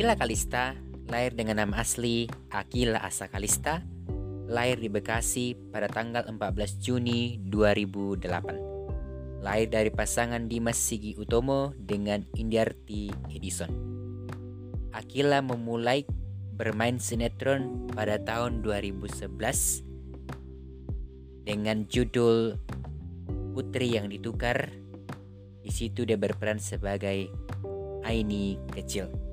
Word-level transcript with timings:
Akila 0.00 0.16
Kalista 0.16 0.80
lahir 1.12 1.36
dengan 1.36 1.60
nama 1.60 1.84
asli 1.84 2.24
Akila 2.48 3.04
Asa 3.04 3.28
Kalista, 3.28 3.84
lahir 4.48 4.80
di 4.80 4.88
Bekasi 4.88 5.52
pada 5.68 5.92
tanggal 5.92 6.24
14 6.24 6.80
Juni 6.80 7.36
2008. 7.44 9.44
Lahir 9.44 9.68
dari 9.68 9.92
pasangan 9.92 10.48
Dimas 10.48 10.80
Sigi 10.80 11.20
Utomo 11.20 11.76
dengan 11.76 12.24
Indiarti 12.32 13.12
Edison. 13.28 13.68
Akila 14.96 15.44
memulai 15.44 16.08
bermain 16.56 16.96
sinetron 16.96 17.92
pada 17.92 18.16
tahun 18.24 18.64
2011 18.64 19.36
dengan 21.44 21.84
judul 21.92 22.56
Putri 23.52 24.00
yang 24.00 24.08
Ditukar. 24.08 24.64
Di 25.60 25.68
situ 25.68 26.08
dia 26.08 26.16
berperan 26.16 26.56
sebagai 26.56 27.28
Aini 28.00 28.56
kecil. 28.72 29.29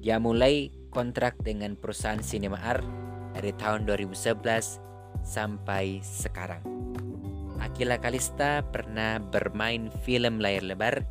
Dia 0.00 0.20
mulai 0.20 0.70
kontrak 0.92 1.36
dengan 1.44 1.76
perusahaan 1.76 2.20
Cinema 2.20 2.56
Art 2.60 2.84
dari 3.36 3.52
tahun 3.56 3.84
2011 3.84 4.80
sampai 5.20 6.00
sekarang. 6.00 6.62
Akila 7.60 8.00
Kalista 8.00 8.64
pernah 8.64 9.20
bermain 9.20 9.88
film 10.04 10.40
layar 10.40 10.64
lebar 10.64 11.04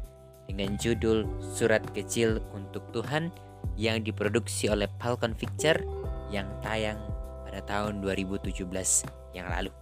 dengan 0.45 0.77
judul 0.77 1.25
Surat 1.41 1.81
Kecil 1.93 2.41
untuk 2.53 2.85
Tuhan 2.93 3.33
yang 3.75 4.05
diproduksi 4.05 4.69
oleh 4.69 4.87
Falcon 5.01 5.33
Picture 5.33 5.81
yang 6.29 6.47
tayang 6.61 7.01
pada 7.45 7.61
tahun 7.65 8.01
2017 8.01 8.65
yang 9.35 9.49
lalu. 9.49 9.73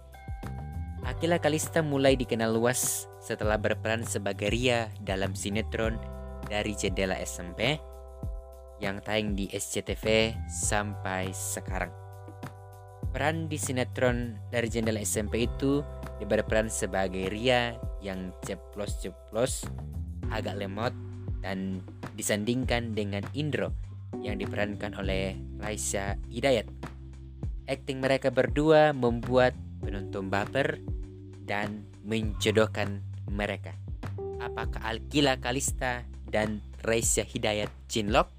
Akila 1.04 1.36
Kalista 1.36 1.84
mulai 1.84 2.16
dikenal 2.16 2.56
luas 2.56 3.04
setelah 3.20 3.60
berperan 3.60 4.08
sebagai 4.08 4.48
Ria 4.48 4.88
dalam 5.04 5.36
sinetron 5.36 6.00
dari 6.48 6.72
jendela 6.72 7.16
SMP 7.20 7.76
yang 8.82 8.98
tayang 9.02 9.38
di 9.38 9.46
SCTV 9.50 10.34
sampai 10.50 11.30
sekarang. 11.30 11.92
Peran 13.14 13.46
di 13.46 13.54
sinetron 13.54 14.34
dari 14.50 14.66
jendela 14.66 14.98
SMP 14.98 15.46
itu 15.46 15.86
dia 16.18 16.26
berperan 16.26 16.66
sebagai 16.66 17.30
Ria 17.30 17.78
yang 18.02 18.34
ceplos-ceplos, 18.42 19.70
agak 20.34 20.58
lemot, 20.58 20.90
dan 21.38 21.78
disandingkan 22.18 22.96
dengan 22.96 23.22
Indro 23.38 23.70
yang 24.18 24.42
diperankan 24.42 24.98
oleh 24.98 25.38
Raisa 25.62 26.18
Hidayat. 26.26 26.66
Akting 27.70 28.02
mereka 28.02 28.34
berdua 28.34 28.90
membuat 28.90 29.54
penonton 29.78 30.26
baper 30.26 30.82
dan 31.46 31.86
menjodohkan 32.02 32.98
mereka. 33.30 33.78
Apakah 34.42 34.82
Alkila 34.84 35.38
Kalista 35.38 36.02
dan 36.28 36.60
Raisa 36.82 37.22
Hidayat 37.22 37.70
cinlok? 37.88 38.33